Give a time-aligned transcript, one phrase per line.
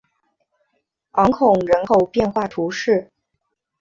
[1.11, 3.11] 昂孔人口变化图示